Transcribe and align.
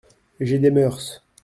J’ai 0.39 0.57
des 0.57 0.71
mœurs. 0.71 1.21